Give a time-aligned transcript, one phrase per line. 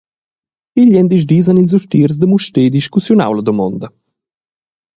[0.81, 3.87] Il gliendisdis han ils ustiers da Mustér discussiunau la damonda.